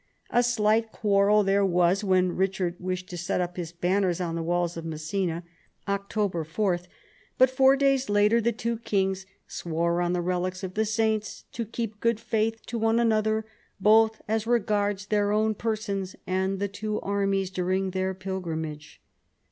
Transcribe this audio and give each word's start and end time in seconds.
A 0.31 0.41
slight 0.41 0.91
quarrel 0.91 1.43
there 1.43 1.63
was 1.63 2.03
when 2.03 2.35
Richard 2.35 2.75
wished 2.79 3.07
to 3.11 3.17
set 3.19 3.39
up 3.39 3.55
his 3.55 3.71
banners 3.71 4.19
on 4.19 4.33
the 4.33 4.41
walls 4.41 4.75
of 4.75 4.83
Messina, 4.83 5.43
October 5.87 6.43
4; 6.43 6.79
but 7.37 7.51
four 7.51 7.75
days 7.75 8.09
later 8.09 8.41
the 8.41 8.51
two 8.51 8.79
kings 8.79 9.27
"swore 9.45 10.01
on 10.01 10.13
the 10.13 10.19
relics 10.21 10.63
of 10.63 10.73
the 10.73 10.85
saints 10.85 11.43
to 11.51 11.65
keep 11.65 11.99
good 11.99 12.19
faith 12.19 12.65
to 12.65 12.79
one 12.79 12.99
another, 12.99 13.45
both 13.79 14.23
as 14.27 14.47
regards 14.47 15.05
their 15.05 15.31
own 15.31 15.53
persons 15.53 16.15
and 16.25 16.57
the 16.57 16.67
two 16.67 16.99
armies, 17.01 17.51
during 17.51 17.91
their 17.91 18.15
pilgrimage." 18.15 19.03